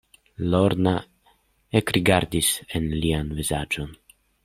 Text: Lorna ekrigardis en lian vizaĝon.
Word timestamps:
Lorna 0.53 0.93
ekrigardis 1.83 2.51
en 2.79 2.91
lian 3.05 3.33
vizaĝon. 3.43 3.99